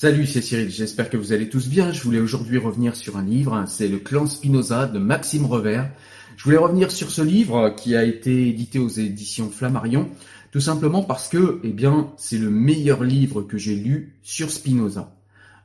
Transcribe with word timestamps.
Salut, 0.00 0.28
c'est 0.28 0.42
Cyril, 0.42 0.70
j'espère 0.70 1.10
que 1.10 1.16
vous 1.16 1.32
allez 1.32 1.48
tous 1.48 1.68
bien. 1.68 1.92
Je 1.92 2.04
voulais 2.04 2.20
aujourd'hui 2.20 2.56
revenir 2.56 2.94
sur 2.94 3.16
un 3.16 3.24
livre, 3.24 3.64
c'est 3.66 3.88
Le 3.88 3.98
clan 3.98 4.26
Spinoza 4.26 4.86
de 4.86 5.00
Maxime 5.00 5.44
Revers. 5.44 5.90
Je 6.36 6.44
voulais 6.44 6.56
revenir 6.56 6.92
sur 6.92 7.10
ce 7.10 7.20
livre 7.20 7.74
qui 7.76 7.96
a 7.96 8.04
été 8.04 8.46
édité 8.46 8.78
aux 8.78 8.86
éditions 8.88 9.50
Flammarion, 9.50 10.08
tout 10.52 10.60
simplement 10.60 11.02
parce 11.02 11.26
que, 11.26 11.58
eh 11.64 11.70
bien, 11.70 12.12
c'est 12.16 12.38
le 12.38 12.48
meilleur 12.48 13.02
livre 13.02 13.42
que 13.42 13.58
j'ai 13.58 13.74
lu 13.74 14.14
sur 14.22 14.52
Spinoza. 14.52 15.16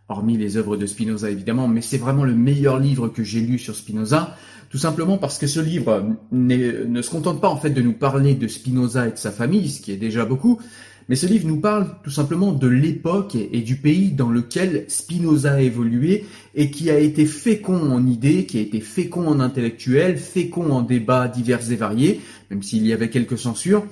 Hormis 0.09 0.36
les 0.36 0.58
œuvres 0.58 0.78
de 0.78 0.88
Spinoza 0.88 1.30
évidemment, 1.30 1.67
mais 1.67 1.81
c'est 1.81 2.00
vraiment 2.00 2.23
le 2.23 2.34
meilleur 2.34 2.80
livre 2.80 3.09
que 3.09 3.23
j'ai 3.23 3.39
lu 3.39 3.59
sur 3.59 3.76
Spinoza, 3.76 4.36
tout 4.72 4.80
simplement 4.80 5.20
parce 5.20 5.38
que 5.38 5.45
ce 5.45 5.59
livre 5.59 6.08
ne 6.31 7.02
se 7.04 7.11
contente 7.11 7.39
pas 7.39 7.49
en 7.49 7.58
fait 7.58 7.70
de 7.70 7.83
nous 7.83 7.93
parler 7.93 8.33
de 8.33 8.48
Spinoza 8.48 9.10
et 9.10 9.11
de 9.11 9.17
sa 9.17 9.32
famille, 9.32 9.70
ce 9.70 9.80
qui 9.80 9.92
est 9.92 9.98
déjà 9.98 10.26
beaucoup, 10.26 10.60
mais 11.09 11.15
ce 11.15 11.27
livre 11.27 11.47
nous 11.47 11.59
parle 11.59 11.87
tout 12.03 12.09
simplement 12.09 12.52
de 12.52 12.67
l'époque 12.67 13.36
et 13.36 13.61
du 13.61 13.75
pays 13.75 14.11
dans 14.11 14.30
lequel 14.30 14.86
Spinoza 14.87 15.53
a 15.53 15.61
évolué 15.61 16.25
et 16.55 16.71
qui 16.71 16.89
a 16.89 16.99
été 16.99 17.25
fécond 17.25 17.91
en 17.91 18.05
idées, 18.05 18.45
qui 18.45 18.58
a 18.58 18.61
été 18.61 18.80
fécond 18.80 19.27
en 19.27 19.39
intellectuels, 19.39 20.17
fécond 20.17 20.71
en 20.71 20.81
débats 20.81 21.27
divers 21.27 21.71
et 21.71 21.75
variés, 21.75 22.21
même 22.49 22.63
s'il 22.63 22.86
y 22.86 22.93
avait 22.93 23.09
quelques 23.09 23.37
censures. 23.37 23.86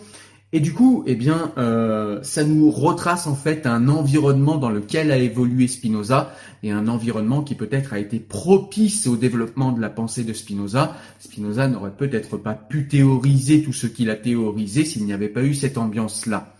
Et 0.53 0.59
du 0.59 0.73
coup, 0.73 1.03
eh 1.07 1.15
bien, 1.15 1.53
euh, 1.57 2.19
ça 2.23 2.43
nous 2.43 2.71
retrace 2.71 3.25
en 3.25 3.35
fait 3.35 3.65
un 3.65 3.87
environnement 3.87 4.57
dans 4.57 4.69
lequel 4.69 5.11
a 5.11 5.17
évolué 5.17 5.67
Spinoza 5.67 6.33
et 6.61 6.71
un 6.71 6.89
environnement 6.89 7.41
qui 7.41 7.55
peut-être 7.55 7.93
a 7.93 7.99
été 7.99 8.19
propice 8.19 9.07
au 9.07 9.15
développement 9.15 9.71
de 9.71 9.79
la 9.79 9.89
pensée 9.89 10.25
de 10.25 10.33
Spinoza. 10.33 10.97
Spinoza 11.19 11.69
n'aurait 11.69 11.95
peut-être 11.97 12.35
pas 12.35 12.53
pu 12.53 12.87
théoriser 12.87 13.63
tout 13.63 13.71
ce 13.71 13.87
qu'il 13.87 14.09
a 14.09 14.15
théorisé 14.15 14.83
s'il 14.83 15.05
n'y 15.05 15.13
avait 15.13 15.29
pas 15.29 15.43
eu 15.43 15.53
cette 15.53 15.77
ambiance-là. 15.77 16.53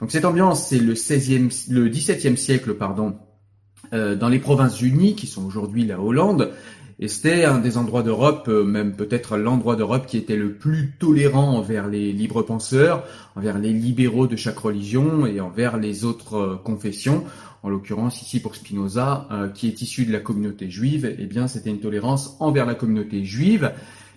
Donc 0.00 0.10
cette 0.10 0.24
ambiance, 0.24 0.66
c'est 0.68 0.78
le 0.78 0.94
16e, 0.94 1.72
le 1.72 1.88
17e 1.88 2.36
siècle, 2.36 2.74
pardon, 2.74 3.16
euh, 3.92 4.16
dans 4.16 4.28
les 4.28 4.38
Provinces-Unies, 4.38 5.14
qui 5.14 5.26
sont 5.26 5.44
aujourd'hui 5.44 5.84
la 5.84 6.00
Hollande. 6.00 6.50
Et 7.00 7.08
c'était 7.08 7.44
un 7.44 7.58
des 7.58 7.76
endroits 7.76 8.02
d'Europe, 8.02 8.46
euh, 8.48 8.64
même 8.64 8.94
peut-être 8.94 9.36
l'endroit 9.36 9.76
d'Europe 9.76 10.06
qui 10.06 10.16
était 10.16 10.36
le 10.36 10.52
plus 10.52 10.92
tolérant 10.98 11.56
envers 11.56 11.88
les 11.88 12.12
libres 12.12 12.42
penseurs, 12.42 13.04
envers 13.36 13.58
les 13.58 13.72
libéraux 13.72 14.26
de 14.26 14.36
chaque 14.36 14.58
religion 14.58 15.26
et 15.26 15.40
envers 15.40 15.76
les 15.76 16.04
autres 16.04 16.36
euh, 16.36 16.56
confessions. 16.56 17.24
En 17.62 17.68
l'occurrence, 17.68 18.20
ici 18.20 18.40
pour 18.40 18.56
Spinoza, 18.56 19.26
qui 19.54 19.68
est 19.68 19.80
issu 19.80 20.04
de 20.04 20.12
la 20.12 20.20
communauté 20.20 20.68
juive, 20.68 21.16
eh 21.18 21.24
bien, 21.24 21.48
c'était 21.48 21.70
une 21.70 21.80
tolérance 21.80 22.36
envers 22.38 22.66
la 22.66 22.74
communauté 22.74 23.24
juive 23.24 23.72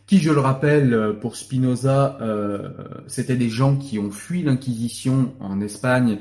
qui, 0.07 0.19
je 0.19 0.31
le 0.31 0.39
rappelle, 0.39 0.93
euh, 0.93 1.13
pour 1.13 1.35
Spinoza, 1.35 2.17
euh, 2.21 2.69
c'était 3.07 3.35
des 3.35 3.49
gens 3.49 3.75
qui 3.75 3.99
ont 3.99 4.09
fui 4.09 4.41
l'Inquisition 4.41 5.33
en 5.41 5.59
Espagne 5.59 6.19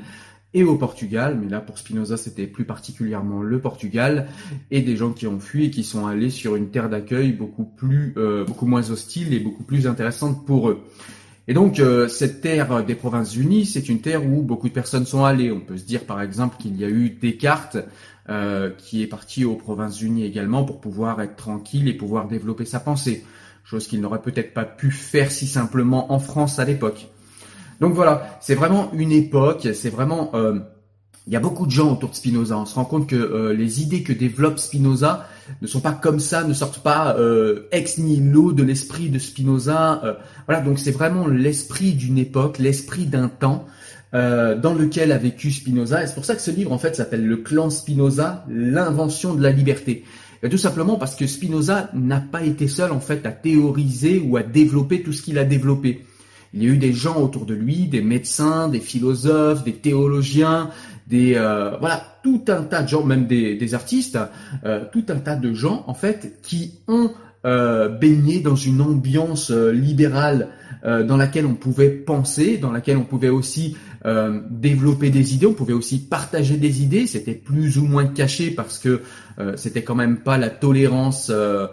et 0.53 0.63
au 0.63 0.75
Portugal, 0.75 1.37
mais 1.41 1.49
là 1.49 1.59
pour 1.59 1.77
Spinoza 1.77 2.17
c'était 2.17 2.47
plus 2.47 2.65
particulièrement 2.65 3.41
le 3.41 3.59
Portugal, 3.59 4.27
et 4.71 4.81
des 4.81 4.95
gens 4.95 5.11
qui 5.11 5.27
ont 5.27 5.39
fui 5.39 5.65
et 5.65 5.71
qui 5.71 5.83
sont 5.83 6.05
allés 6.05 6.29
sur 6.29 6.55
une 6.55 6.69
terre 6.69 6.89
d'accueil 6.89 7.31
beaucoup 7.31 7.63
plus, 7.65 8.13
euh, 8.17 8.43
beaucoup 8.43 8.65
moins 8.65 8.89
hostile 8.89 9.33
et 9.33 9.39
beaucoup 9.39 9.63
plus 9.63 9.87
intéressante 9.87 10.45
pour 10.45 10.69
eux. 10.69 10.83
Et 11.49 11.53
donc 11.53 11.81
cette 12.09 12.41
terre 12.41 12.83
des 12.83 12.95
Provinces-Unies, 12.95 13.65
c'est 13.65 13.87
une 13.87 14.01
terre 14.01 14.25
où 14.25 14.41
beaucoup 14.41 14.67
de 14.67 14.73
personnes 14.73 15.05
sont 15.05 15.23
allées. 15.23 15.49
On 15.49 15.61
peut 15.61 15.77
se 15.77 15.85
dire 15.85 16.03
par 16.03 16.21
exemple 16.21 16.57
qu'il 16.59 16.75
y 16.75 16.83
a 16.83 16.89
eu 16.89 17.11
Descartes 17.21 17.77
qui 18.77 19.01
est 19.01 19.07
parti 19.07 19.45
aux 19.45 19.55
Provinces-Unies 19.55 20.25
également 20.25 20.65
pour 20.65 20.81
pouvoir 20.81 21.21
être 21.21 21.37
tranquille 21.37 21.87
et 21.87 21.93
pouvoir 21.93 22.27
développer 22.27 22.65
sa 22.65 22.81
pensée 22.81 23.23
chose 23.67 23.87
qu'il 23.87 23.99
n'aurait 23.99 24.21
peut-être 24.21 24.53
pas 24.53 24.63
pu 24.63 24.91
faire 24.91 25.29
si 25.29 25.45
simplement 25.45 26.13
en 26.13 26.19
France 26.19 26.57
à 26.57 26.63
l'époque. 26.63 27.09
Donc 27.81 27.93
voilà, 27.93 28.37
c'est 28.39 28.55
vraiment 28.55 28.89
une 28.93 29.11
époque, 29.11 29.67
c'est 29.73 29.89
vraiment... 29.89 30.31
Euh, 30.33 30.59
il 31.27 31.33
y 31.33 31.35
a 31.35 31.41
beaucoup 31.41 31.65
de 31.65 31.71
gens 31.71 31.91
autour 31.91 32.11
de 32.11 32.15
Spinoza. 32.15 32.57
On 32.57 32.65
se 32.65 32.75
rend 32.75 32.85
compte 32.85 33.09
que 33.09 33.17
euh, 33.17 33.53
les 33.53 33.81
idées 33.81 34.01
que 34.01 34.13
développe 34.13 34.59
Spinoza 34.59 35.27
ne 35.61 35.67
sont 35.67 35.81
pas 35.81 35.91
comme 35.91 36.21
ça, 36.21 36.45
ne 36.45 36.53
sortent 36.53 36.79
pas 36.79 37.17
euh, 37.17 37.67
ex 37.73 37.97
nihilo 37.97 38.53
de 38.53 38.63
l'esprit 38.63 39.09
de 39.09 39.19
Spinoza. 39.19 40.17
voilà, 40.45 40.61
donc 40.61 40.79
c'est 40.79 40.91
vraiment 40.91 41.27
l'esprit 41.27 41.91
d'une 41.91 42.17
époque, 42.17 42.59
l'esprit 42.59 43.05
d'un 43.05 43.27
temps 43.27 43.65
dans 44.13 44.73
lequel 44.73 45.11
a 45.11 45.17
vécu 45.17 45.51
Spinoza. 45.51 46.01
Et 46.01 46.07
c'est 46.07 46.15
pour 46.15 46.23
ça 46.23 46.35
que 46.35 46.41
ce 46.41 46.51
livre 46.51 46.71
en 46.71 46.77
fait 46.77 46.95
s'appelle 46.95 47.27
Le 47.27 47.37
clan 47.37 47.69
Spinoza, 47.69 48.45
l'invention 48.47 49.35
de 49.35 49.43
la 49.43 49.51
liberté. 49.51 50.05
Et 50.43 50.49
tout 50.49 50.57
simplement 50.57 50.95
parce 50.95 51.15
que 51.15 51.25
Spinoza 51.27 51.89
n'a 51.93 52.19
pas 52.19 52.43
été 52.43 52.67
seul 52.67 52.91
en 52.91 52.99
fait 52.99 53.25
à 53.25 53.31
théoriser 53.31 54.19
ou 54.19 54.37
à 54.37 54.43
développer 54.43 55.01
tout 55.01 55.13
ce 55.13 55.21
qu'il 55.21 55.39
a 55.39 55.43
développé. 55.43 56.05
Il 56.53 56.63
y 56.63 56.65
a 56.65 56.69
eu 56.69 56.77
des 56.77 56.93
gens 56.93 57.21
autour 57.21 57.45
de 57.45 57.53
lui, 57.53 57.87
des 57.87 58.01
médecins, 58.01 58.69
des 58.69 58.79
philosophes, 58.79 59.63
des 59.63 59.73
théologiens, 59.73 60.69
des 61.07 61.35
euh, 61.35 61.77
voilà 61.79 62.03
tout 62.23 62.43
un 62.47 62.63
tas 62.63 62.83
de 62.83 62.87
gens, 62.87 63.03
même 63.03 63.27
des, 63.27 63.73
artistes, 63.73 64.17
euh, 64.65 64.85
tout 64.91 65.05
un 65.09 65.17
tas 65.17 65.35
de 65.35 65.53
gens 65.53 65.83
en 65.87 65.93
fait 65.93 66.39
qui 66.43 66.79
ont 66.87 67.11
euh, 67.45 67.89
baigné 67.89 68.39
dans 68.39 68.55
une 68.55 68.81
ambiance 68.81 69.51
libérale 69.51 70.49
dans 70.83 71.17
laquelle 71.17 71.45
on 71.45 71.55
pouvait 71.55 71.89
penser, 71.89 72.57
dans 72.57 72.71
laquelle 72.71 72.97
on 72.97 73.03
pouvait 73.03 73.29
aussi 73.29 73.75
euh, 74.07 74.39
développer 74.49 75.09
des 75.09 75.33
idées, 75.33 75.47
on 75.47 75.53
pouvait 75.53 75.73
aussi 75.73 75.99
partager 75.99 76.55
des 76.55 76.81
idées, 76.81 77.07
c'était 77.07 77.33
plus 77.33 77.77
ou 77.77 77.85
moins 77.85 78.05
caché 78.05 78.51
parce 78.51 78.79
que 78.79 79.01
euh, 79.37 79.57
c'était 79.57 79.81
quand 79.81 79.95
même 79.95 80.19
pas 80.19 80.37
la 80.37 80.49
tolérance 80.49 81.29
euh, 81.29 81.67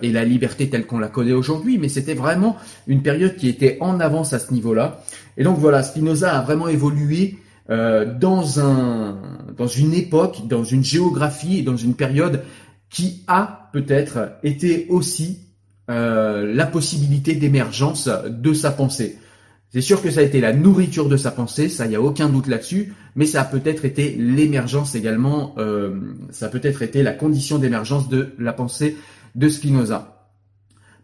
et 0.00 0.12
la 0.12 0.24
liberté 0.24 0.70
telle 0.70 0.86
qu'on 0.86 1.00
la 1.00 1.08
connaît 1.08 1.32
aujourd'hui, 1.32 1.78
mais 1.78 1.88
c'était 1.88 2.14
vraiment 2.14 2.56
une 2.86 3.02
période 3.02 3.34
qui 3.34 3.48
était 3.48 3.78
en 3.80 3.98
avance 3.98 4.32
à 4.32 4.38
ce 4.38 4.52
niveau-là. 4.52 5.02
Et 5.36 5.42
donc 5.42 5.58
voilà, 5.58 5.82
Spinoza 5.82 6.38
a 6.38 6.42
vraiment 6.42 6.68
évolué 6.68 7.38
dans 7.68 8.60
un 8.60 9.18
dans 9.56 9.66
une 9.66 9.94
époque, 9.94 10.46
dans 10.46 10.62
une 10.62 10.84
géographie 10.84 11.58
et 11.58 11.62
dans 11.62 11.76
une 11.76 11.94
période 11.94 12.42
qui 12.90 13.22
a 13.26 13.70
peut-être 13.72 14.32
été 14.42 14.86
aussi 14.90 15.38
la 15.88 16.66
possibilité 16.66 17.34
d'émergence 17.34 18.10
de 18.28 18.52
sa 18.52 18.72
pensée. 18.72 19.16
C'est 19.72 19.80
sûr 19.80 20.02
que 20.02 20.10
ça 20.10 20.20
a 20.20 20.22
été 20.22 20.40
la 20.40 20.52
nourriture 20.52 21.08
de 21.08 21.16
sa 21.16 21.30
pensée, 21.30 21.70
ça 21.70 21.86
y 21.86 21.94
a 21.94 22.00
aucun 22.00 22.28
doute 22.28 22.46
là-dessus, 22.46 22.92
mais 23.16 23.24
ça 23.24 23.40
a 23.40 23.44
peut-être 23.44 23.86
été 23.86 24.14
l'émergence 24.18 24.94
également, 24.94 25.54
euh, 25.56 25.98
ça 26.30 26.46
a 26.46 26.48
peut-être 26.50 26.82
été 26.82 27.02
la 27.02 27.12
condition 27.12 27.58
d'émergence 27.58 28.10
de 28.10 28.34
la 28.38 28.52
pensée 28.52 28.98
de 29.34 29.48
Spinoza. 29.48 30.28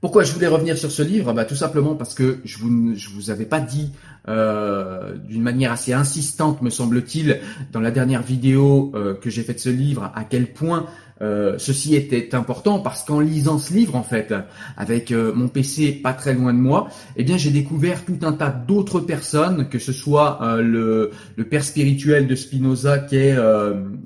Pourquoi 0.03 0.23
je 0.23 0.33
voulais 0.33 0.47
revenir 0.47 0.77
sur 0.77 0.93
ce 0.93 1.03
livre? 1.03 1.33
Bah, 1.33 1.47
Tout 1.47 1.57
simplement 1.57 1.97
parce 1.97 2.15
que 2.15 2.39
je 2.45 2.59
vous, 2.59 2.95
je 2.95 3.09
vous 3.09 3.31
avais 3.31 3.47
pas 3.47 3.59
dit 3.59 3.91
euh, 4.29 5.17
d'une 5.17 5.43
manière 5.43 5.73
assez 5.73 5.95
insistante, 5.95 6.61
me 6.61 6.71
semble-t-il, 6.71 7.41
dans 7.73 7.81
la 7.81 7.91
dernière 7.91 8.23
vidéo 8.23 8.93
euh, 8.95 9.15
que 9.15 9.31
j'ai 9.31 9.43
faite 9.43 9.57
de 9.57 9.63
ce 9.63 9.71
livre, 9.71 10.13
à 10.15 10.25
quel 10.25 10.53
point 10.53 10.87
euh, 11.21 11.57
ceci 11.59 11.97
était 11.97 12.35
important 12.35 12.79
parce 12.79 13.03
qu'en 13.03 13.21
lisant 13.21 13.59
ce 13.59 13.75
livre, 13.75 13.97
en 13.97 14.03
fait, 14.03 14.33
avec 14.77 15.11
euh, 15.11 15.33
mon 15.35 15.49
PC 15.49 15.93
pas 15.93 16.13
très 16.13 16.35
loin 16.35 16.53
de 16.53 16.59
moi, 16.59 16.89
eh 17.17 17.25
bien, 17.25 17.37
j'ai 17.37 17.51
découvert 17.51 18.05
tout 18.05 18.19
un 18.23 18.33
tas 18.33 18.51
d'autres 18.51 19.01
personnes, 19.01 19.69
que 19.69 19.79
ce 19.79 19.93
soit 19.93 20.39
euh, 20.43 20.63
le, 20.63 21.11
le, 21.37 21.45
père 21.45 21.65
spirituel 21.65 22.27
de 22.29 22.35
Spinoza, 22.35 22.99
qui 22.99 23.17
est 23.17 23.37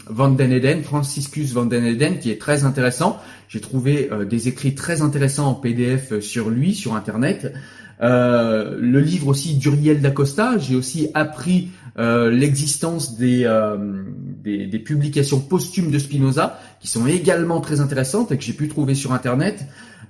Van 0.08 0.30
den 0.30 0.52
Eden, 0.52 0.82
Franciscus 0.82 1.52
Van 1.52 1.66
den 1.66 1.84
Eden, 1.84 2.18
qui 2.18 2.30
est 2.30 2.40
très 2.40 2.64
intéressant. 2.64 3.18
J'ai 3.48 3.60
trouvé 3.60 4.08
des 4.28 4.48
écrits 4.48 4.74
très 4.74 5.02
intéressants 5.02 5.48
en 5.48 5.54
PDF 5.54 6.20
sur 6.20 6.48
lui, 6.48 6.74
sur 6.74 6.94
Internet. 6.94 7.52
le 8.00 8.98
livre 9.00 9.28
aussi 9.28 9.54
d'Uriel 9.54 10.00
d'Acosta, 10.00 10.56
j'ai 10.58 10.76
aussi 10.76 11.10
appris 11.12 11.68
euh, 11.98 12.30
l'existence 12.30 13.14
euh, 13.20 13.76
des, 14.42 14.78
publications 14.78 15.40
posthumes 15.40 15.90
de 15.90 15.98
Spinoza, 15.98 16.58
qui 16.80 16.88
sont 16.88 17.06
également 17.06 17.60
très 17.60 17.80
intéressantes 17.80 18.32
et 18.32 18.36
que 18.36 18.42
j'ai 18.42 18.52
pu 18.52 18.68
trouver 18.68 18.94
sur 18.94 19.12
Internet. 19.12 19.64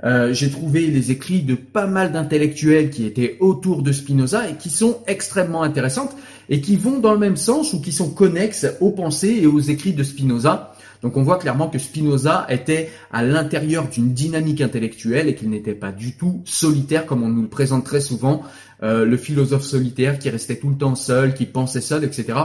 Euh, 0.05 0.33
j'ai 0.33 0.51
trouvé 0.51 0.89
les 0.89 1.13
écrits 1.13 1.43
de 1.43 1.55
pas 1.55 1.87
mal 1.87 2.13
d'intellectuels 2.13 2.91
qui 2.91 3.05
étaient 3.05 3.37
autour 3.41 3.83
de 3.83 3.93
Spinoza 3.93 4.49
et 4.49 4.55
qui 4.55 4.71
sont 4.71 4.99
extrêmement 5.07 5.63
intéressantes 5.63 6.17
et 6.49 6.61
qui 6.61 6.77
vont 6.77 6.99
dans 6.99 7.13
le 7.13 7.19
même 7.19 7.37
sens 7.37 7.73
ou 7.73 7.81
qui 7.81 7.93
sont 7.93 8.11
connexes 8.11 8.67
aux 8.81 8.91
pensées 8.91 9.39
et 9.43 9.47
aux 9.47 9.61
écrits 9.61 9.93
de 9.93 10.03
Spinoza. 10.03 10.75
Donc 11.03 11.17
on 11.17 11.23
voit 11.23 11.39
clairement 11.39 11.69
que 11.69 11.79
Spinoza 11.79 12.47
était 12.49 12.91
à 13.13 13.23
l'intérieur 13.23 13.89
d'une 13.89 14.13
dynamique 14.13 14.61
intellectuelle 14.61 15.29
et 15.29 15.35
qu'il 15.35 15.51
n'était 15.51 15.75
pas 15.75 15.93
du 15.93 16.13
tout 16.13 16.43
solitaire 16.45 17.07
comme 17.07 17.23
on 17.23 17.29
nous 17.29 17.43
le 17.43 17.49
présente 17.49 17.85
très 17.85 18.01
souvent, 18.01 18.43
euh, 18.83 19.05
le 19.05 19.17
philosophe 19.17 19.65
solitaire 19.65 20.19
qui 20.19 20.31
restait 20.31 20.57
tout 20.57 20.71
le 20.71 20.77
temps 20.77 20.95
seul, 20.95 21.35
qui 21.35 21.47
pensait 21.47 21.81
seul, 21.81 22.05
etc. 22.05 22.39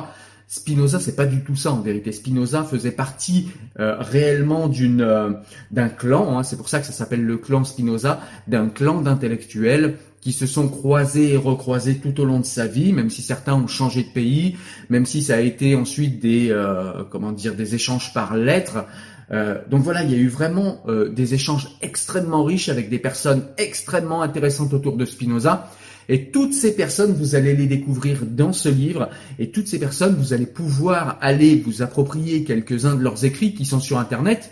Spinoza, 0.49 1.01
c'est 1.01 1.17
pas 1.17 1.25
du 1.25 1.41
tout 1.41 1.57
ça 1.57 1.73
en 1.73 1.81
vérité. 1.81 2.13
Spinoza 2.13 2.63
faisait 2.63 2.91
partie 2.91 3.49
euh, 3.79 3.97
réellement 3.99 4.69
d'une 4.69 5.01
euh, 5.01 5.31
d'un 5.71 5.89
clan. 5.89 6.37
Hein, 6.37 6.43
c'est 6.43 6.55
pour 6.55 6.69
ça 6.69 6.79
que 6.79 6.85
ça 6.85 6.93
s'appelle 6.93 7.23
le 7.23 7.37
clan 7.37 7.65
Spinoza, 7.65 8.21
d'un 8.47 8.69
clan 8.69 9.01
d'intellectuels 9.01 9.97
qui 10.21 10.31
se 10.31 10.45
sont 10.45 10.69
croisés 10.69 11.33
et 11.33 11.37
recroisés 11.37 11.97
tout 11.97 12.19
au 12.21 12.25
long 12.25 12.39
de 12.39 12.45
sa 12.45 12.65
vie, 12.65 12.93
même 12.93 13.09
si 13.09 13.21
certains 13.21 13.55
ont 13.55 13.67
changé 13.67 14.03
de 14.03 14.09
pays, 14.09 14.55
même 14.89 15.05
si 15.05 15.21
ça 15.21 15.35
a 15.35 15.39
été 15.41 15.75
ensuite 15.75 16.19
des 16.19 16.49
euh, 16.49 17.03
comment 17.09 17.33
dire 17.33 17.53
des 17.53 17.75
échanges 17.75 18.13
par 18.13 18.35
lettres. 18.35 18.85
Donc 19.29 19.81
voilà, 19.81 20.03
il 20.03 20.11
y 20.11 20.15
a 20.15 20.17
eu 20.17 20.29
vraiment 20.29 20.83
des 21.11 21.33
échanges 21.33 21.77
extrêmement 21.81 22.43
riches 22.43 22.69
avec 22.69 22.89
des 22.89 22.99
personnes 22.99 23.43
extrêmement 23.57 24.21
intéressantes 24.21 24.73
autour 24.73 24.95
de 24.95 25.05
Spinoza. 25.05 25.69
Et 26.09 26.31
toutes 26.31 26.53
ces 26.53 26.75
personnes, 26.75 27.13
vous 27.13 27.35
allez 27.35 27.53
les 27.53 27.67
découvrir 27.67 28.19
dans 28.25 28.53
ce 28.53 28.69
livre. 28.69 29.09
Et 29.39 29.51
toutes 29.51 29.67
ces 29.67 29.79
personnes, 29.79 30.15
vous 30.15 30.33
allez 30.33 30.45
pouvoir 30.45 31.17
aller 31.21 31.57
vous 31.57 31.81
approprier 31.81 32.43
quelques-uns 32.43 32.95
de 32.95 33.03
leurs 33.03 33.25
écrits 33.25 33.53
qui 33.53 33.65
sont 33.65 33.79
sur 33.79 33.99
Internet. 33.99 34.51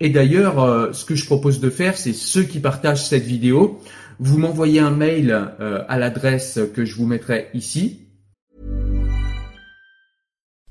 Et 0.00 0.10
d'ailleurs, 0.10 0.62
euh, 0.62 0.92
ce 0.92 1.04
que 1.04 1.14
je 1.14 1.26
propose 1.26 1.60
de 1.60 1.70
faire, 1.70 1.96
c'est 1.96 2.12
ceux 2.12 2.42
qui 2.42 2.58
partagent 2.58 3.06
cette 3.06 3.24
vidéo, 3.24 3.80
vous 4.18 4.38
m'envoyez 4.38 4.80
un 4.80 4.90
mail 4.90 5.30
euh, 5.60 5.82
à 5.88 5.98
l'adresse 5.98 6.58
que 6.74 6.84
je 6.84 6.94
vous 6.96 7.06
mettrai 7.06 7.48
ici. 7.54 8.03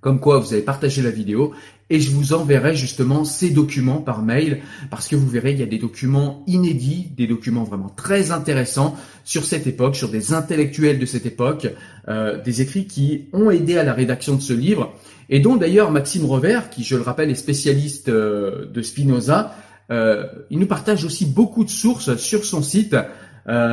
Comme 0.00 0.18
quoi, 0.18 0.38
vous 0.38 0.54
avez 0.54 0.62
partagé 0.62 1.02
la 1.02 1.10
vidéo 1.10 1.52
et 1.90 2.00
je 2.00 2.10
vous 2.10 2.32
enverrai 2.32 2.74
justement 2.74 3.24
ces 3.24 3.50
documents 3.50 4.00
par 4.00 4.22
mail 4.22 4.62
parce 4.88 5.08
que 5.08 5.16
vous 5.16 5.28
verrez, 5.28 5.52
il 5.52 5.58
y 5.58 5.62
a 5.62 5.66
des 5.66 5.78
documents 5.78 6.42
inédits, 6.46 7.08
des 7.16 7.26
documents 7.26 7.64
vraiment 7.64 7.90
très 7.90 8.30
intéressants 8.30 8.96
sur 9.24 9.44
cette 9.44 9.66
époque, 9.66 9.96
sur 9.96 10.08
des 10.08 10.32
intellectuels 10.32 10.98
de 10.98 11.04
cette 11.04 11.26
époque, 11.26 11.68
euh, 12.08 12.40
des 12.42 12.62
écrits 12.62 12.86
qui 12.86 13.28
ont 13.34 13.50
aidé 13.50 13.76
à 13.76 13.82
la 13.82 13.92
rédaction 13.92 14.36
de 14.36 14.40
ce 14.40 14.54
livre 14.54 14.94
et 15.28 15.40
dont 15.40 15.56
d'ailleurs 15.56 15.90
Maxime 15.90 16.24
Revers, 16.24 16.70
qui 16.70 16.82
je 16.82 16.96
le 16.96 17.02
rappelle 17.02 17.28
est 17.28 17.34
spécialiste 17.34 18.08
euh, 18.08 18.66
de 18.72 18.80
Spinoza, 18.80 19.54
euh, 19.90 20.24
il 20.48 20.60
nous 20.60 20.66
partage 20.66 21.04
aussi 21.04 21.26
beaucoup 21.26 21.64
de 21.64 21.70
sources 21.70 22.16
sur 22.16 22.44
son 22.44 22.62
site 22.62 22.96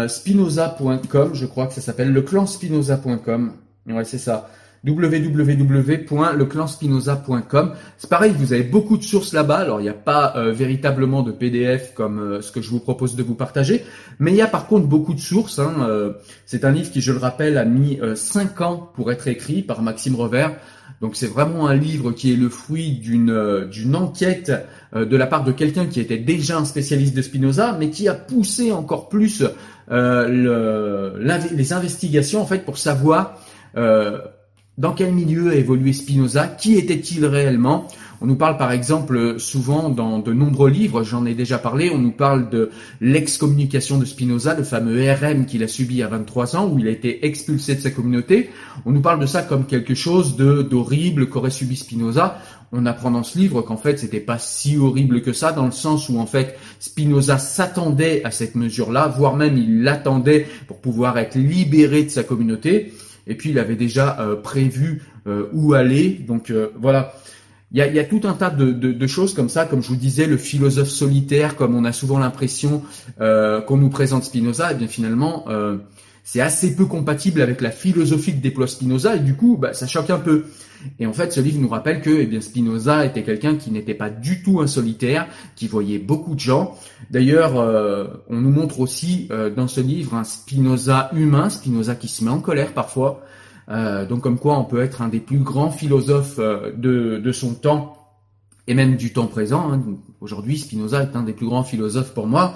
spinoza.com, 0.08 1.32
je 1.34 1.46
crois 1.46 1.68
que 1.68 1.74
ça 1.74 1.82
s'appelle 1.82 2.12
le 2.12 2.22
clan 2.24 2.48
spinoza.com. 2.48 3.54
Ouais, 3.88 4.06
c'est 4.06 4.18
ça 4.18 4.50
www.leclanspinoza.com. 4.88 7.74
C'est 7.98 8.10
pareil, 8.10 8.34
vous 8.38 8.54
avez 8.54 8.64
beaucoup 8.64 8.98
de 8.98 9.04
sources 9.04 9.34
là-bas. 9.34 9.58
Alors, 9.58 9.82
il 9.82 9.84
n'y 9.84 9.90
a 9.90 9.94
pas 9.94 10.34
euh, 10.38 10.52
véritablement 10.52 11.24
de 11.24 11.32
PDF 11.32 11.94
comme 11.94 12.20
euh, 12.20 12.42
ce 12.42 12.52
que 12.52 12.62
je 12.62 12.70
vous 12.70 12.80
propose 12.80 13.16
de 13.16 13.24
vous 13.24 13.36
partager, 13.36 13.84
mais 14.20 14.32
il 14.32 14.38
y 14.38 14.42
a 14.42 14.48
par 14.48 14.68
contre 14.68 14.88
beaucoup 14.88 15.14
de 15.14 15.20
sources. 15.20 15.60
Hein. 15.60 15.76
Euh, 15.82 16.14
c'est 16.46 16.66
un 16.66 16.72
livre 16.72 16.90
qui, 16.92 17.02
je 17.02 17.12
le 17.12 17.20
rappelle, 17.20 17.58
a 17.58 17.66
mis 17.66 18.00
5 18.16 18.62
ans 18.62 18.90
pour 18.96 19.12
être 19.12 19.28
écrit 19.28 19.62
par 19.62 19.82
Maxime 19.82 20.16
Revers. 20.16 20.56
Donc, 21.02 21.16
c'est 21.16 21.28
vraiment 21.28 21.68
un 21.68 21.76
livre 21.76 22.12
qui 22.12 22.34
est 22.34 22.36
le 22.36 22.50
fruit 22.50 22.94
d'une 22.94 23.68
d'une 23.70 23.96
enquête 23.96 24.52
de 24.96 25.18
la 25.18 25.28
part 25.28 25.44
de 25.44 25.52
quelqu'un 25.52 25.86
qui 25.86 26.00
était 26.00 26.18
déjà 26.18 26.58
un 26.58 26.66
spécialiste 26.66 27.16
de 27.16 27.22
Spinoza, 27.22 27.76
mais 27.78 27.92
qui 27.92 28.08
a 28.08 28.16
poussé 28.16 28.72
encore 28.72 29.10
plus 29.10 29.44
le, 29.90 31.14
les 31.52 31.74
investigations 31.74 32.42
en 32.42 32.46
fait 32.46 32.66
pour 32.66 32.78
savoir 32.78 33.38
dans 34.78 34.94
quel 34.94 35.12
milieu 35.12 35.50
a 35.50 35.56
évolué 35.56 35.92
Spinoza? 35.92 36.48
Qui 36.48 36.76
était-il 36.76 37.26
réellement? 37.26 37.88
On 38.22 38.28
nous 38.28 38.36
parle 38.36 38.58
par 38.58 38.72
exemple 38.72 39.40
souvent 39.40 39.90
dans 39.90 40.20
de 40.20 40.34
nombreux 40.34 40.70
livres, 40.70 41.04
j'en 41.04 41.26
ai 41.26 41.34
déjà 41.34 41.58
parlé, 41.58 41.92
on 41.92 41.98
nous 41.98 42.12
parle 42.12 42.50
de 42.50 42.72
l'excommunication 43.00 43.98
de 43.98 44.06
Spinoza, 44.06 44.56
le 44.56 44.64
fameux 44.64 45.12
RM 45.12 45.46
qu'il 45.46 45.64
a 45.64 45.68
subi 45.68 46.02
à 46.02 46.08
23 46.08 46.56
ans, 46.56 46.68
où 46.68 46.80
il 46.80 46.88
a 46.88 46.92
été 46.92 47.26
expulsé 47.26 47.76
de 47.76 47.82
sa 47.82 47.92
communauté. 47.92 48.50
On 48.86 48.92
nous 48.92 49.02
parle 49.02 49.20
de 49.20 49.28
ça 49.28 49.44
comme 49.44 49.66
quelque 49.66 49.94
chose 49.94 50.36
de 50.36 50.62
d'horrible 50.64 51.28
qu'aurait 51.28 51.52
subi 51.52 51.76
Spinoza. 51.76 52.40
On 52.72 52.86
apprend 52.86 53.12
dans 53.12 53.24
ce 53.24 53.38
livre 53.38 53.62
qu'en 53.62 53.78
fait 53.78 53.98
c'était 53.98 54.20
pas 54.20 54.38
si 54.40 54.78
horrible 54.78 55.22
que 55.22 55.34
ça, 55.34 55.52
dans 55.54 55.66
le 55.66 55.72
sens 55.72 56.10
où 56.10 56.20
en 56.20 56.26
fait 56.28 56.58
Spinoza 56.80 57.40
s'attendait 57.40 58.24
à 58.24 58.32
cette 58.32 58.56
mesure-là, 58.56 59.08
voire 59.08 59.36
même 59.36 59.58
il 59.58 59.84
l'attendait 59.84 60.48
pour 60.68 60.78
pouvoir 60.82 61.18
être 61.18 61.36
libéré 61.36 62.04
de 62.04 62.10
sa 62.10 62.24
communauté 62.24 62.94
et 63.28 63.36
puis 63.36 63.52
il 63.52 63.60
avait 63.60 63.76
déjà 63.76 64.20
euh, 64.20 64.36
prévu 64.36 65.04
euh, 65.28 65.48
où 65.54 65.74
aller. 65.74 66.10
Donc 66.28 66.50
euh, 66.50 66.70
voilà. 66.80 67.14
Il 67.74 67.80
y 67.80 68.00
a, 68.00 68.06
tout 68.06 68.22
un 68.24 68.32
tas 68.32 68.50
de, 68.50 68.72
de, 68.72 69.08
choses 69.08 69.34
comme 69.34 69.50
ça, 69.50 69.66
comme 69.66 69.84
je 69.84 69.90
vous 69.90 69.98
disais, 69.98 70.26
le 70.26 70.38
philosophe 70.38 70.88
solitaire, 70.88 71.58
comme 71.58 71.76
on 71.76 71.84
a 71.84 71.92
souvent 71.92 72.18
l'impression 72.18 72.82
qu'on 73.20 73.76
nous 73.76 73.90
présente 73.90 74.24
Spinoza, 74.24 74.72
et 74.72 74.74
eh 74.74 74.78
bien 74.78 74.88
finalement, 74.88 75.46
c'est 76.28 76.42
assez 76.42 76.76
peu 76.76 76.86
compatible 76.86 77.42
avec 77.42 77.62
la 77.62 77.72
philosophie 77.72 78.34
que 78.34 78.42
déploie 78.42 78.68
Spinoza 78.68 79.16
et 79.16 79.20
du 79.20 79.34
coup, 79.36 79.56
bah, 79.56 79.72
ça 79.72 79.88
choque 79.88 80.10
un 80.10 80.20
peu. 80.20 80.44
Et 81.00 81.06
en 81.06 81.14
fait, 81.14 81.32
ce 81.32 81.40
livre 81.40 81.62
nous 81.62 81.70
rappelle 81.70 82.02
que 82.02 82.10
eh 82.10 82.26
bien, 82.26 82.42
Spinoza 82.42 83.06
était 83.06 83.24
quelqu'un 83.24 83.56
qui 83.56 83.72
n'était 83.72 83.94
pas 83.94 84.10
du 84.10 84.44
tout 84.44 84.60
un 84.60 84.68
solitaire, 84.68 85.26
qui 85.56 85.70
voyait 85.70 86.00
beaucoup 86.00 86.36
de 86.36 86.42
gens. 86.42 86.76
D'ailleurs, 87.12 87.58
euh, 87.58 88.08
on 88.30 88.42
nous 88.42 88.50
montre 88.50 88.82
aussi 88.82 89.30
euh, 89.32 89.50
dans 89.50 89.70
ce 89.70 89.80
livre 89.80 90.16
un 90.16 90.26
Spinoza 90.26 91.12
humain, 91.14 91.50
Spinoza 91.50 91.96
qui 91.96 92.10
se 92.10 92.26
met 92.26 92.30
en 92.30 92.42
colère 92.42 92.74
parfois. 92.74 93.22
Euh, 93.70 94.06
donc 94.06 94.20
comme 94.20 94.38
quoi 94.38 94.60
on 94.60 94.66
peut 94.66 94.82
être 94.82 95.02
un 95.02 95.08
des 95.08 95.22
plus 95.22 95.40
grands 95.40 95.72
philosophes 95.72 96.42
de, 96.76 97.32
son 97.32 97.54
temps 97.54 97.96
et 98.68 98.74
même 98.74 98.98
du 98.98 99.14
temps 99.14 99.28
présent. 99.28 99.72
Hein. 99.72 99.82
Aujourd'hui, 100.20 100.58
Spinoza 100.58 101.04
est 101.04 101.16
un 101.16 101.24
des 101.24 101.32
plus 101.32 101.48
grands 101.48 101.64
philosophes 101.64 102.14
pour 102.14 102.28
moi. 102.28 102.56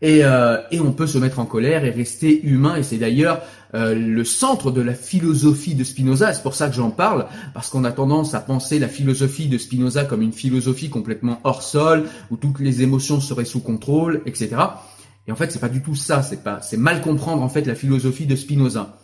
Et, 0.00 0.24
euh, 0.24 0.58
et, 0.70 0.78
on 0.78 0.92
peut 0.92 1.08
se 1.08 1.18
mettre 1.18 1.40
en 1.40 1.44
colère 1.44 1.84
et 1.84 1.90
rester 1.90 2.40
humain. 2.46 2.76
Et 2.76 2.84
c'est 2.84 2.98
d'ailleurs 2.98 3.42
euh, 3.74 3.94
le 3.94 4.24
centre 4.24 4.70
de 4.70 4.80
la 4.80 4.94
philosophie 4.94 5.74
de 5.74 5.82
Spinoza. 5.82 6.32
C'est 6.32 6.42
pour 6.42 6.54
ça 6.54 6.68
que 6.68 6.74
j'en 6.74 6.90
parle, 6.90 7.26
parce 7.52 7.68
qu'on 7.70 7.84
a 7.84 7.90
tendance 7.90 8.34
à 8.34 8.40
penser 8.40 8.78
la 8.78 8.88
philosophie 8.88 9.48
de 9.48 9.58
Spinoza 9.58 10.04
comme 10.04 10.22
une 10.22 10.32
philosophie 10.32 10.88
complètement 10.88 11.40
hors 11.42 11.62
sol, 11.62 12.04
où 12.30 12.36
toutes 12.36 12.60
les 12.60 12.82
émotions 12.82 13.20
seraient 13.20 13.44
sous 13.44 13.60
contrôle, 13.60 14.22
etc. 14.24 14.56
Et 15.26 15.32
en 15.32 15.36
fait, 15.36 15.50
c'est 15.50 15.58
pas 15.58 15.68
du 15.68 15.82
tout 15.82 15.96
ça. 15.96 16.22
C'est 16.22 16.44
pas, 16.44 16.60
c'est 16.62 16.76
mal 16.76 17.00
comprendre 17.00 17.42
en 17.42 17.48
fait 17.48 17.66
la 17.66 17.74
philosophie 17.74 18.26
de 18.26 18.36
Spinoza. 18.36 18.98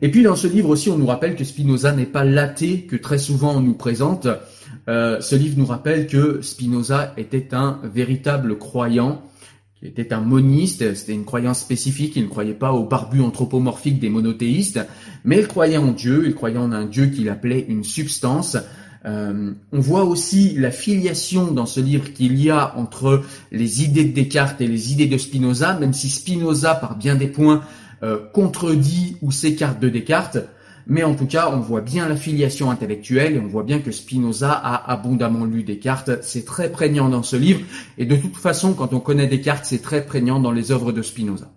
Et 0.00 0.10
puis 0.10 0.22
dans 0.22 0.36
ce 0.36 0.46
livre 0.46 0.70
aussi, 0.70 0.90
on 0.90 0.96
nous 0.96 1.06
rappelle 1.06 1.36
que 1.36 1.44
Spinoza 1.44 1.92
n'est 1.92 2.06
pas 2.06 2.24
l'athée 2.24 2.82
que 2.82 2.96
très 2.96 3.18
souvent 3.18 3.56
on 3.56 3.60
nous 3.60 3.74
présente. 3.74 4.26
Euh, 4.88 5.20
ce 5.20 5.36
livre 5.36 5.58
nous 5.58 5.66
rappelle 5.66 6.06
que 6.06 6.40
Spinoza 6.42 7.12
était 7.16 7.54
un 7.54 7.80
véritable 7.84 8.58
croyant 8.58 9.22
était 9.84 10.12
un 10.12 10.20
moniste, 10.20 10.94
c'était 10.94 11.12
une 11.12 11.24
croyance 11.24 11.60
spécifique, 11.60 12.16
il 12.16 12.24
ne 12.24 12.28
croyait 12.28 12.54
pas 12.54 12.72
au 12.72 12.84
barbu 12.84 13.20
anthropomorphique 13.20 14.00
des 14.00 14.08
monothéistes, 14.08 14.80
mais 15.24 15.38
il 15.40 15.46
croyait 15.46 15.76
en 15.76 15.92
Dieu, 15.92 16.24
il 16.26 16.34
croyait 16.34 16.58
en 16.58 16.72
un 16.72 16.86
Dieu 16.86 17.06
qu'il 17.06 17.28
appelait 17.28 17.66
une 17.68 17.84
substance. 17.84 18.56
Euh, 19.06 19.52
on 19.72 19.80
voit 19.80 20.04
aussi 20.04 20.54
la 20.56 20.70
filiation 20.70 21.52
dans 21.52 21.66
ce 21.66 21.80
livre 21.80 22.12
qu'il 22.14 22.40
y 22.40 22.50
a 22.50 22.74
entre 22.78 23.22
les 23.52 23.84
idées 23.84 24.04
de 24.04 24.14
Descartes 24.14 24.60
et 24.62 24.66
les 24.66 24.92
idées 24.92 25.06
de 25.06 25.18
Spinoza, 25.18 25.74
même 25.78 25.92
si 25.92 26.08
Spinoza, 26.08 26.74
par 26.74 26.96
bien 26.96 27.14
des 27.14 27.26
points, 27.26 27.62
euh, 28.02 28.18
contredit 28.32 29.16
ou 29.20 29.30
s'écarte 29.30 29.80
de 29.80 29.90
Descartes. 29.90 30.38
Mais 30.86 31.02
en 31.02 31.14
tout 31.14 31.26
cas, 31.26 31.50
on 31.52 31.60
voit 31.60 31.80
bien 31.80 32.08
la 32.08 32.16
filiation 32.16 32.70
intellectuelle 32.70 33.36
et 33.36 33.38
on 33.38 33.46
voit 33.46 33.62
bien 33.62 33.80
que 33.80 33.90
Spinoza 33.90 34.52
a 34.52 34.92
abondamment 34.92 35.44
lu 35.44 35.62
Descartes. 35.62 36.22
C'est 36.22 36.44
très 36.44 36.70
prégnant 36.70 37.08
dans 37.08 37.22
ce 37.22 37.36
livre. 37.36 37.60
Et 37.98 38.04
de 38.04 38.16
toute 38.16 38.36
façon, 38.36 38.74
quand 38.74 38.92
on 38.92 39.00
connaît 39.00 39.26
Descartes, 39.26 39.64
c'est 39.64 39.82
très 39.82 40.04
prégnant 40.04 40.40
dans 40.40 40.52
les 40.52 40.72
œuvres 40.72 40.92
de 40.92 41.02
Spinoza. 41.02 41.50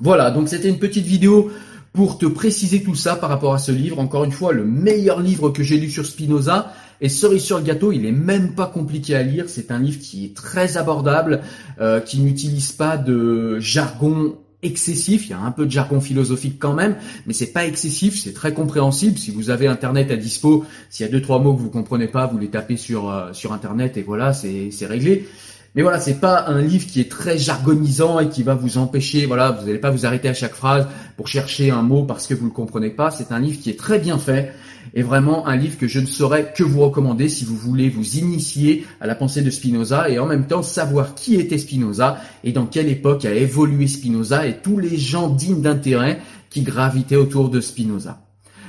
Voilà, 0.00 0.30
donc 0.30 0.48
c'était 0.48 0.68
une 0.68 0.78
petite 0.78 1.06
vidéo 1.06 1.50
pour 1.92 2.18
te 2.18 2.26
préciser 2.26 2.82
tout 2.82 2.94
ça 2.94 3.16
par 3.16 3.30
rapport 3.30 3.54
à 3.54 3.58
ce 3.58 3.72
livre. 3.72 3.98
Encore 3.98 4.24
une 4.24 4.32
fois, 4.32 4.52
le 4.52 4.64
meilleur 4.64 5.20
livre 5.20 5.50
que 5.50 5.62
j'ai 5.62 5.78
lu 5.78 5.90
sur 5.90 6.06
Spinoza. 6.06 6.72
Et 7.00 7.08
cerise 7.08 7.42
sur 7.42 7.58
le 7.58 7.64
gâteau, 7.64 7.90
il 7.90 8.06
est 8.06 8.12
même 8.12 8.54
pas 8.54 8.66
compliqué 8.66 9.16
à 9.16 9.24
lire. 9.24 9.46
C'est 9.48 9.72
un 9.72 9.80
livre 9.80 9.98
qui 9.98 10.24
est 10.24 10.36
très 10.36 10.76
abordable, 10.76 11.40
euh, 11.80 12.00
qui 12.00 12.20
n'utilise 12.20 12.70
pas 12.70 12.96
de 12.96 13.58
jargon 13.58 14.36
excessif, 14.62 15.26
il 15.26 15.30
y 15.30 15.32
a 15.34 15.40
un 15.40 15.50
peu 15.50 15.66
de 15.66 15.70
jargon 15.70 16.00
philosophique 16.00 16.56
quand 16.58 16.74
même, 16.74 16.96
mais 17.26 17.32
c'est 17.32 17.52
pas 17.52 17.66
excessif, 17.66 18.18
c'est 18.18 18.32
très 18.32 18.54
compréhensible. 18.54 19.18
Si 19.18 19.30
vous 19.30 19.50
avez 19.50 19.66
internet 19.66 20.10
à 20.10 20.16
dispo, 20.16 20.64
s'il 20.88 21.04
y 21.06 21.08
a 21.08 21.12
deux 21.12 21.22
trois 21.22 21.38
mots 21.38 21.54
que 21.54 21.60
vous 21.60 21.70
comprenez 21.70 22.08
pas, 22.08 22.26
vous 22.26 22.38
les 22.38 22.48
tapez 22.48 22.76
sur 22.76 23.10
euh, 23.10 23.32
sur 23.32 23.52
internet 23.52 23.96
et 23.96 24.02
voilà, 24.02 24.32
c'est 24.32 24.70
c'est 24.70 24.86
réglé. 24.86 25.26
Mais 25.74 25.80
voilà, 25.82 26.00
c'est 26.00 26.20
pas 26.20 26.44
un 26.48 26.60
livre 26.60 26.86
qui 26.86 27.00
est 27.00 27.10
très 27.10 27.38
jargonisant 27.38 28.20
et 28.20 28.28
qui 28.28 28.42
va 28.42 28.54
vous 28.54 28.76
empêcher, 28.76 29.24
voilà, 29.24 29.52
vous 29.52 29.66
n'allez 29.66 29.78
pas 29.78 29.90
vous 29.90 30.04
arrêter 30.04 30.28
à 30.28 30.34
chaque 30.34 30.54
phrase 30.54 30.86
pour 31.16 31.28
chercher 31.28 31.70
un 31.70 31.80
mot 31.80 32.04
parce 32.04 32.26
que 32.26 32.34
vous 32.34 32.44
le 32.44 32.50
comprenez 32.50 32.90
pas. 32.90 33.10
C'est 33.10 33.32
un 33.32 33.38
livre 33.38 33.58
qui 33.58 33.70
est 33.70 33.78
très 33.78 33.98
bien 33.98 34.18
fait 34.18 34.52
et 34.92 35.02
vraiment 35.02 35.46
un 35.46 35.56
livre 35.56 35.78
que 35.78 35.88
je 35.88 36.00
ne 36.00 36.06
saurais 36.06 36.52
que 36.54 36.62
vous 36.62 36.80
recommander 36.80 37.30
si 37.30 37.46
vous 37.46 37.56
voulez 37.56 37.88
vous 37.88 38.18
initier 38.18 38.86
à 39.00 39.06
la 39.06 39.14
pensée 39.14 39.40
de 39.40 39.50
Spinoza 39.50 40.10
et 40.10 40.18
en 40.18 40.26
même 40.26 40.46
temps 40.46 40.62
savoir 40.62 41.14
qui 41.14 41.36
était 41.36 41.58
Spinoza 41.58 42.18
et 42.44 42.52
dans 42.52 42.66
quelle 42.66 42.88
époque 42.88 43.24
a 43.24 43.32
évolué 43.32 43.86
Spinoza 43.86 44.46
et 44.46 44.58
tous 44.58 44.78
les 44.78 44.98
gens 44.98 45.30
dignes 45.30 45.62
d'intérêt 45.62 46.20
qui 46.50 46.62
gravitaient 46.62 47.16
autour 47.16 47.48
de 47.48 47.62
Spinoza. 47.62 48.20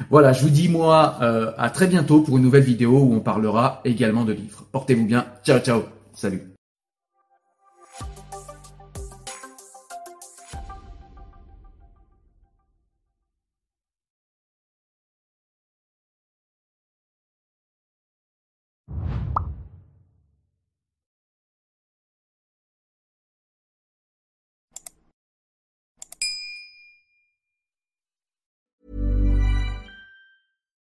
Voilà, 0.09 0.31
je 0.31 0.41
vous 0.41 0.49
dis 0.49 0.69
moi 0.69 1.17
euh, 1.21 1.51
à 1.57 1.69
très 1.69 1.87
bientôt 1.87 2.21
pour 2.21 2.37
une 2.37 2.43
nouvelle 2.43 2.63
vidéo 2.63 2.97
où 2.99 3.13
on 3.13 3.19
parlera 3.19 3.81
également 3.83 4.23
de 4.23 4.33
livres. 4.33 4.65
Portez-vous 4.71 5.05
bien. 5.05 5.25
Ciao 5.43 5.59
ciao. 5.59 5.83
Salut. 6.13 6.52